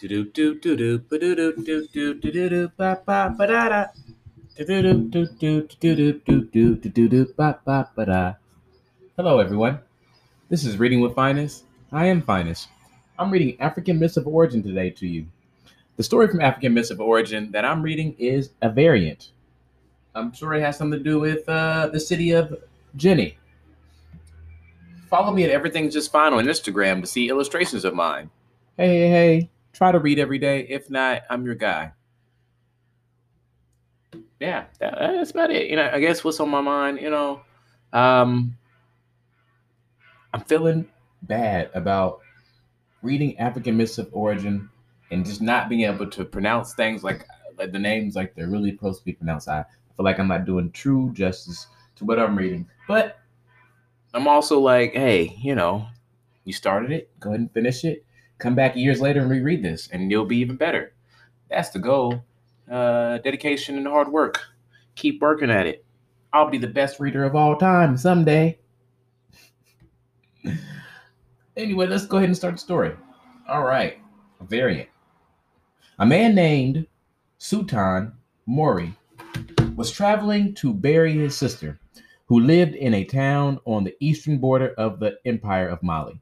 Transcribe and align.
Do 0.00 0.08
do 0.08 0.24
do 0.24 0.58
do 0.58 0.76
do 0.76 0.98
do 0.98 1.18
do 1.18 1.52
do 1.54 1.86
do 1.86 2.14
do 2.14 2.14
do 2.14 2.48
do 2.50 2.68
ba 2.76 2.98
ba 3.06 3.32
ba 3.36 3.46
da. 3.46 3.86
Hello, 9.16 9.38
everyone. 9.38 9.78
This 10.48 10.64
is 10.64 10.78
Reading 10.78 11.00
with 11.00 11.14
Finest. 11.14 11.64
I 11.92 12.06
am 12.06 12.22
Finest. 12.22 12.68
I'm 13.20 13.30
reading 13.30 13.56
African 13.60 14.00
Myths 14.00 14.16
of 14.16 14.26
Origin 14.26 14.64
today 14.64 14.90
to 14.90 15.06
you. 15.06 15.26
The 15.96 16.02
story 16.02 16.26
from 16.26 16.40
African 16.40 16.74
Myths 16.74 16.90
of 16.90 17.00
Origin 17.00 17.52
that 17.52 17.64
I'm 17.64 17.80
reading 17.80 18.16
is 18.18 18.50
a 18.62 18.68
variant. 18.68 19.30
I'm 20.16 20.32
sure 20.32 20.54
it 20.54 20.62
has 20.62 20.76
something 20.76 20.98
to 20.98 21.04
do 21.04 21.20
with 21.20 21.48
uh, 21.48 21.88
the 21.92 22.00
city 22.00 22.32
of 22.32 22.52
Jenny. 22.96 23.38
Follow 25.08 25.32
me 25.32 25.44
at 25.44 25.50
Everything's 25.50 25.94
Just 25.94 26.10
Fine 26.10 26.32
on 26.32 26.46
Instagram 26.46 27.00
to 27.00 27.06
see 27.06 27.28
illustrations 27.28 27.84
of 27.84 27.94
mine. 27.94 28.28
Hey, 28.76 28.88
hey, 28.88 29.08
hey. 29.08 29.50
Try 29.74 29.92
to 29.92 29.98
read 29.98 30.18
every 30.18 30.38
day. 30.38 30.60
If 30.68 30.88
not, 30.88 31.22
I'm 31.28 31.44
your 31.44 31.56
guy. 31.56 31.92
Yeah, 34.40 34.64
that, 34.78 34.94
that's 34.98 35.32
about 35.32 35.50
it. 35.50 35.68
You 35.68 35.76
know, 35.76 35.90
I 35.92 36.00
guess 36.00 36.22
what's 36.22 36.38
on 36.40 36.48
my 36.48 36.60
mind, 36.60 37.00
you 37.00 37.10
know, 37.10 37.42
um, 37.92 38.56
I'm 40.32 40.42
feeling 40.42 40.86
bad 41.22 41.70
about 41.74 42.20
reading 43.02 43.38
African 43.38 43.76
myths 43.76 43.98
of 43.98 44.08
origin 44.12 44.68
and 45.10 45.24
just 45.24 45.42
not 45.42 45.68
being 45.68 45.82
able 45.82 46.08
to 46.10 46.24
pronounce 46.24 46.74
things 46.74 47.02
like, 47.02 47.26
like 47.58 47.72
the 47.72 47.78
names 47.78 48.16
like 48.16 48.34
they're 48.34 48.48
really 48.48 48.70
supposed 48.72 49.00
to 49.00 49.04
be 49.04 49.12
pronounced. 49.12 49.48
I 49.48 49.64
feel 49.96 50.04
like 50.04 50.18
I'm 50.18 50.28
not 50.28 50.44
doing 50.44 50.70
true 50.70 51.10
justice 51.12 51.66
to 51.96 52.04
what 52.04 52.18
I'm 52.18 52.36
reading. 52.36 52.68
But 52.86 53.18
I'm 54.12 54.28
also 54.28 54.60
like, 54.60 54.92
hey, 54.92 55.34
you 55.40 55.54
know, 55.54 55.86
you 56.44 56.52
started 56.52 56.92
it, 56.92 57.10
go 57.18 57.30
ahead 57.30 57.40
and 57.40 57.52
finish 57.52 57.84
it. 57.84 58.04
Come 58.38 58.54
back 58.54 58.76
years 58.76 59.00
later 59.00 59.20
and 59.20 59.30
reread 59.30 59.62
this, 59.62 59.88
and 59.88 60.10
you'll 60.10 60.26
be 60.26 60.38
even 60.38 60.56
better. 60.56 60.92
That's 61.50 61.70
the 61.70 61.78
goal. 61.78 62.24
Uh, 62.70 63.18
dedication 63.18 63.76
and 63.76 63.86
hard 63.86 64.08
work. 64.08 64.40
Keep 64.96 65.20
working 65.20 65.50
at 65.50 65.66
it. 65.66 65.84
I'll 66.32 66.50
be 66.50 66.58
the 66.58 66.66
best 66.66 66.98
reader 66.98 67.24
of 67.24 67.36
all 67.36 67.56
time 67.56 67.96
someday. 67.96 68.58
anyway, 71.56 71.86
let's 71.86 72.06
go 72.06 72.16
ahead 72.16 72.28
and 72.28 72.36
start 72.36 72.54
the 72.54 72.60
story. 72.60 72.96
All 73.48 73.62
right, 73.62 73.98
a 74.40 74.44
variant. 74.44 74.88
A 75.98 76.06
man 76.06 76.34
named 76.34 76.86
Sultan 77.38 78.12
Mori 78.46 78.94
was 79.76 79.90
traveling 79.90 80.54
to 80.54 80.74
bury 80.74 81.12
his 81.12 81.36
sister, 81.36 81.78
who 82.26 82.40
lived 82.40 82.74
in 82.74 82.94
a 82.94 83.04
town 83.04 83.60
on 83.64 83.84
the 83.84 83.94
eastern 84.00 84.38
border 84.38 84.74
of 84.78 84.98
the 84.98 85.18
Empire 85.24 85.68
of 85.68 85.82
Mali, 85.82 86.20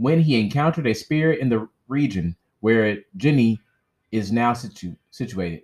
when 0.00 0.18
he 0.18 0.40
encountered 0.40 0.86
a 0.86 0.94
spirit 0.94 1.40
in 1.40 1.50
the 1.50 1.68
region 1.86 2.34
where 2.60 2.96
Jenny 3.18 3.60
is 4.10 4.32
now 4.32 4.54
situ- 4.54 4.96
situated. 5.10 5.60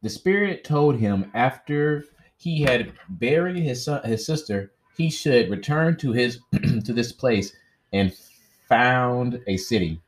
The 0.00 0.08
spirit 0.08 0.64
told 0.64 0.96
him 0.96 1.30
after 1.34 2.06
he 2.38 2.62
had 2.62 2.94
buried 3.10 3.58
his 3.58 3.84
son, 3.84 4.02
his 4.02 4.24
sister, 4.24 4.72
he 4.96 5.10
should 5.10 5.50
return 5.50 5.98
to 5.98 6.12
his 6.12 6.40
to 6.84 6.94
this 6.94 7.12
place 7.12 7.52
and 7.92 8.14
found 8.66 9.42
a 9.46 9.58
city. 9.58 10.00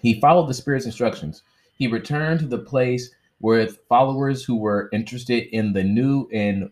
He 0.00 0.18
followed 0.18 0.48
the 0.48 0.54
spirit's 0.54 0.86
instructions. 0.86 1.42
He 1.76 1.88
returned 1.88 2.40
to 2.40 2.46
the 2.46 2.56
place 2.56 3.10
with 3.40 3.80
followers 3.90 4.44
who 4.44 4.56
were 4.56 4.88
interested 4.94 5.54
in 5.54 5.74
the 5.74 5.84
new 5.84 6.26
and 6.32 6.70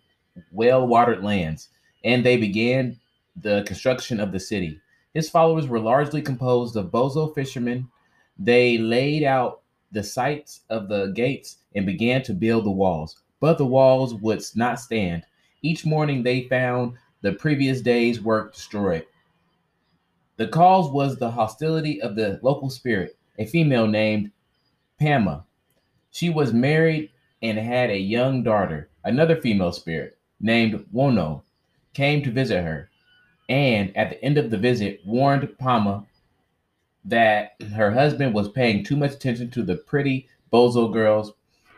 well-watered 0.50 1.22
lands, 1.22 1.68
and 2.04 2.24
they 2.24 2.38
began 2.38 2.98
the 3.36 3.64
construction 3.66 4.18
of 4.18 4.32
the 4.32 4.40
city. 4.40 4.80
His 5.16 5.30
followers 5.30 5.66
were 5.66 5.80
largely 5.80 6.20
composed 6.20 6.76
of 6.76 6.90
bozo 6.90 7.34
fishermen. 7.34 7.88
They 8.38 8.76
laid 8.76 9.24
out 9.24 9.62
the 9.90 10.02
sites 10.02 10.60
of 10.68 10.90
the 10.90 11.06
gates 11.06 11.56
and 11.74 11.86
began 11.86 12.22
to 12.24 12.34
build 12.34 12.66
the 12.66 12.70
walls, 12.70 13.22
but 13.40 13.56
the 13.56 13.64
walls 13.64 14.14
would 14.16 14.42
not 14.54 14.78
stand. 14.78 15.22
Each 15.62 15.86
morning 15.86 16.22
they 16.22 16.42
found 16.42 16.98
the 17.22 17.32
previous 17.32 17.80
day's 17.80 18.20
work 18.20 18.52
destroyed. 18.52 19.06
The 20.36 20.48
cause 20.48 20.90
was 20.90 21.16
the 21.16 21.30
hostility 21.30 21.98
of 22.02 22.14
the 22.14 22.38
local 22.42 22.68
spirit, 22.68 23.16
a 23.38 23.46
female 23.46 23.86
named 23.86 24.32
Pama. 25.00 25.46
She 26.10 26.28
was 26.28 26.52
married 26.52 27.08
and 27.40 27.56
had 27.56 27.88
a 27.88 27.96
young 27.98 28.42
daughter. 28.42 28.90
Another 29.02 29.40
female 29.40 29.72
spirit 29.72 30.18
named 30.40 30.84
Wono 30.92 31.40
came 31.94 32.22
to 32.22 32.30
visit 32.30 32.62
her, 32.62 32.90
and 33.48 33.96
at 33.96 34.10
the 34.10 34.24
end 34.24 34.38
of 34.38 34.50
the 34.50 34.58
visit 34.58 35.00
warned 35.04 35.56
Pama 35.58 36.04
that 37.04 37.52
her 37.74 37.92
husband 37.92 38.34
was 38.34 38.48
paying 38.48 38.82
too 38.82 38.96
much 38.96 39.12
attention 39.12 39.50
to 39.50 39.62
the 39.62 39.76
pretty 39.76 40.28
bozo 40.52 40.92
girls 40.92 41.32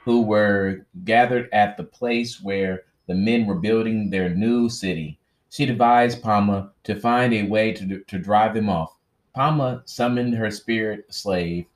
who 0.05 0.23
were 0.23 0.87
gathered 1.05 1.49
at 1.53 1.77
the 1.77 1.85
place 1.85 2.41
where 2.41 2.85
the 3.07 3.15
men 3.15 3.47
were 3.47 3.55
building 3.55 4.09
their 4.09 4.31
new 4.31 4.69
city. 4.69 5.19
She 5.51 5.65
advised 5.65 6.23
Pama 6.23 6.71
to 6.85 6.95
find 6.95 7.35
a 7.35 7.43
way 7.43 7.73
to, 7.73 8.01
to 8.01 8.19
drive 8.19 8.55
them 8.55 8.71
off. 8.71 8.97
Pama 9.35 9.83
summoned 9.85 10.35
her 10.35 10.51
spirit 10.51 11.13
slave, 11.13 11.67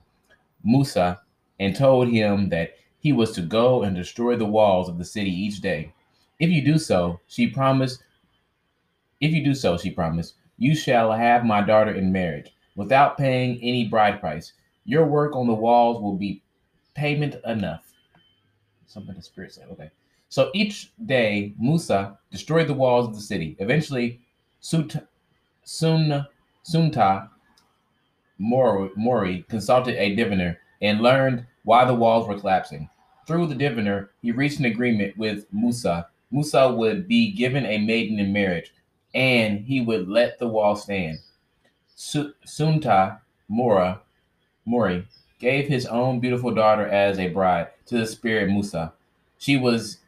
Musa, 0.64 1.20
and 1.60 1.76
told 1.76 2.08
him 2.08 2.48
that 2.48 2.76
he 2.98 3.12
was 3.12 3.32
to 3.32 3.42
go 3.42 3.82
and 3.82 3.94
destroy 3.94 4.36
the 4.36 4.46
walls 4.46 4.88
of 4.88 4.98
the 4.98 5.04
city 5.04 5.30
each 5.30 5.60
day. 5.60 5.92
If 6.38 6.50
you 6.50 6.64
do 6.64 6.78
so, 6.78 7.20
she 7.26 7.46
promised, 7.46 8.02
if 9.22 9.32
you 9.32 9.42
do 9.42 9.54
so, 9.54 9.78
she 9.78 9.90
promised, 9.90 10.34
you 10.58 10.74
shall 10.74 11.12
have 11.12 11.46
my 11.46 11.62
daughter 11.62 11.92
in 11.92 12.12
marriage 12.12 12.54
without 12.76 13.16
paying 13.16 13.58
any 13.62 13.86
bride 13.86 14.20
price. 14.20 14.52
Your 14.84 15.06
work 15.06 15.36
on 15.36 15.46
the 15.46 15.54
walls 15.54 16.02
will 16.02 16.16
be 16.16 16.42
payment 16.94 17.36
enough. 17.46 17.84
Something 18.86 19.14
the 19.14 19.22
spirit 19.22 19.54
said. 19.54 19.68
Okay. 19.70 19.90
So 20.28 20.50
each 20.54 20.92
day, 21.06 21.54
Musa 21.58 22.18
destroyed 22.30 22.66
the 22.66 22.74
walls 22.74 23.06
of 23.06 23.14
the 23.14 23.20
city. 23.20 23.56
Eventually, 23.60 24.20
Sut, 24.60 25.06
Sun, 25.62 26.26
Sunta 26.64 27.28
Mori, 28.38 28.90
Mori 28.96 29.44
consulted 29.48 29.94
a 29.96 30.16
diviner 30.16 30.58
and 30.80 31.00
learned 31.00 31.46
why 31.64 31.84
the 31.84 31.94
walls 31.94 32.26
were 32.26 32.38
collapsing. 32.38 32.88
Through 33.26 33.46
the 33.46 33.54
diviner, 33.54 34.10
he 34.20 34.32
reached 34.32 34.58
an 34.58 34.64
agreement 34.64 35.16
with 35.16 35.46
Musa. 35.52 36.08
Musa 36.32 36.72
would 36.72 37.06
be 37.06 37.30
given 37.30 37.64
a 37.64 37.78
maiden 37.78 38.18
in 38.18 38.32
marriage, 38.32 38.72
and 39.14 39.60
he 39.60 39.80
would 39.80 40.08
let 40.08 40.38
the 40.38 40.48
wall 40.48 40.76
stand. 40.76 41.18
Su- 41.94 42.34
Sunta 42.46 43.20
Mora 43.48 44.00
Mori 44.64 45.06
gave 45.38 45.68
his 45.68 45.86
own 45.86 46.20
beautiful 46.20 46.54
daughter 46.54 46.86
as 46.86 47.18
a 47.18 47.28
bride 47.28 47.68
to 47.86 47.98
the 47.98 48.06
spirit 48.06 48.48
Musa. 48.48 48.92
She 49.38 49.56
was 49.56 49.98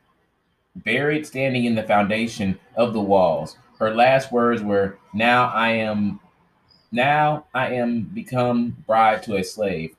buried 0.76 1.26
standing 1.26 1.65
in 1.65 1.75
the 1.75 1.82
foundation 1.82 2.59
of 2.76 2.92
the 2.92 3.00
walls. 3.00 3.56
Her 3.78 3.94
last 3.94 4.32
words 4.32 4.62
were, 4.62 4.98
"Now 5.12 5.48
I 5.48 5.71
am 5.71 6.21
now 6.92 7.47
I 7.53 7.75
am 7.75 8.03
become 8.03 8.76
bride 8.86 9.22
to 9.25 9.36
a 9.36 9.44
slave." 9.44 9.97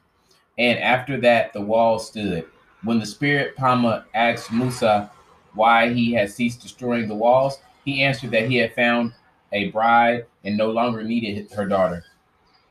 And 0.57 0.79
after 0.79 1.19
that 1.21 1.53
the 1.53 1.61
wall 1.61 1.99
stood. 1.99 2.45
When 2.83 2.99
the 2.99 3.05
spirit 3.05 3.55
Pama 3.55 4.05
asked 4.13 4.51
Musa 4.51 5.11
why 5.53 5.93
he 5.93 6.13
had 6.13 6.29
ceased 6.29 6.61
destroying 6.61 7.07
the 7.07 7.15
walls, 7.15 7.59
he 7.85 8.03
answered 8.03 8.31
that 8.31 8.49
he 8.49 8.57
had 8.57 8.73
found 8.73 9.13
a 9.51 9.69
bride 9.71 10.25
and 10.43 10.57
no 10.57 10.71
longer 10.71 11.03
needed 11.03 11.51
her 11.53 11.65
daughter. 11.65 12.03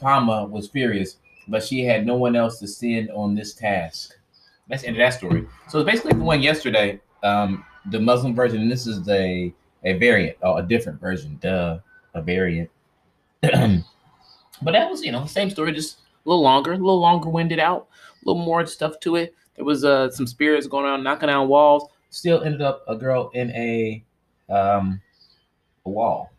Pama 0.00 0.44
was 0.44 0.68
furious, 0.68 1.16
but 1.48 1.62
she 1.62 1.84
had 1.84 2.04
no 2.04 2.16
one 2.16 2.36
else 2.36 2.58
to 2.58 2.68
send 2.68 3.10
on 3.10 3.34
this 3.34 3.54
task. 3.54 4.12
That's 4.68 4.82
the 4.82 4.88
end 4.88 4.96
of 4.96 5.00
that 5.00 5.14
story. 5.14 5.46
So 5.68 5.78
it's 5.78 5.90
basically 5.90 6.18
the 6.18 6.24
one 6.24 6.42
yesterday, 6.42 7.00
um, 7.22 7.64
the 7.90 8.00
Muslim 8.00 8.34
version, 8.34 8.60
and 8.60 8.70
this 8.70 8.86
is 8.86 9.02
the 9.02 9.52
a 9.84 9.92
variant, 9.94 10.36
or 10.42 10.58
a 10.58 10.62
different 10.62 11.00
version, 11.00 11.38
duh, 11.40 11.78
a 12.14 12.22
variant. 12.22 12.70
but 13.42 14.72
that 14.72 14.90
was, 14.90 15.02
you 15.02 15.12
know, 15.12 15.26
same 15.26 15.50
story, 15.50 15.72
just 15.72 15.98
a 15.98 16.28
little 16.28 16.42
longer, 16.42 16.72
a 16.72 16.76
little 16.76 17.00
longer 17.00 17.28
winded 17.28 17.58
out, 17.58 17.88
a 18.22 18.28
little 18.28 18.42
more 18.42 18.64
stuff 18.66 18.98
to 19.00 19.16
it. 19.16 19.34
There 19.56 19.64
was 19.64 19.84
uh, 19.84 20.10
some 20.10 20.26
spirits 20.26 20.66
going 20.66 20.86
on, 20.86 21.02
knocking 21.02 21.28
down 21.28 21.48
walls. 21.48 21.88
Still 22.08 22.42
ended 22.42 22.62
up 22.62 22.82
a 22.88 22.96
girl 22.96 23.30
in 23.34 23.50
a 23.50 24.02
um, 24.48 25.00
a 25.86 25.90
wall 25.90 26.30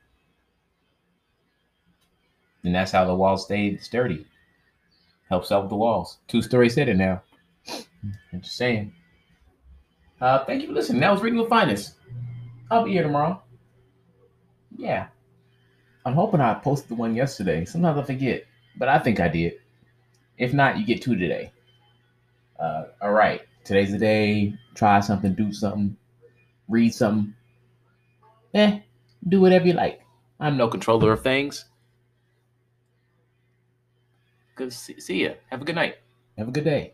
and 2.66 2.74
that's 2.74 2.92
how 2.92 3.06
the 3.06 3.16
walls 3.16 3.46
stayed 3.46 3.82
sturdy. 3.82 4.26
Helps 5.30 5.52
out 5.52 5.70
the 5.70 5.76
walls. 5.76 6.18
Two 6.28 6.42
story 6.42 6.70
city 6.70 6.94
now. 6.94 7.22
I'm 8.34 8.42
just 8.42 8.58
saying. 8.58 8.94
Uh, 10.20 10.44
thank 10.46 10.62
you 10.62 10.68
for 10.68 10.74
listening. 10.74 11.02
That 11.02 11.12
was 11.12 11.22
Reading 11.22 11.40
the 11.40 11.46
Finest. 11.46 11.94
I'll 12.70 12.84
be 12.84 12.92
here 12.92 13.04
tomorrow. 13.04 13.42
Yeah. 14.76 15.08
I'm 16.06 16.14
hoping 16.14 16.42
I 16.42 16.56
posted 16.56 16.90
the 16.90 16.96
one 16.96 17.16
yesterday. 17.16 17.66
Sometimes 17.66 17.98
I 17.98 18.04
forget, 18.04 18.46
but 18.78 18.90
I 18.90 19.00
think 19.00 19.20
I 19.20 19.28
did. 19.28 19.54
If 20.38 20.54
not, 20.54 20.78
you 20.78 20.86
get 20.86 21.02
two 21.02 21.16
today. 21.16 21.52
Uh, 22.60 22.86
all 23.02 23.14
right. 23.14 23.42
Today's 23.64 23.92
the 23.92 23.98
day. 23.98 24.56
Try 24.76 25.00
something, 25.00 25.34
do 25.34 25.54
something, 25.54 25.98
read 26.68 26.94
something. 26.94 27.34
Eh, 28.56 28.80
do 29.28 29.42
whatever 29.42 29.68
you 29.68 29.74
like. 29.74 30.00
I'm 30.40 30.56
no 30.56 30.70
controller 30.70 31.12
of 31.12 31.22
things. 31.22 31.66
Good 34.56 34.72
to 34.72 34.78
see, 34.78 35.00
see 35.02 35.20
you. 35.28 35.36
Have 35.52 35.62
a 35.62 35.66
good 35.66 35.76
night. 35.76 36.00
Have 36.38 36.48
a 36.48 36.52
good 36.52 36.64
day. 36.64 36.94